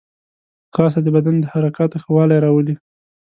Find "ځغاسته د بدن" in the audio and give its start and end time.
0.73-1.35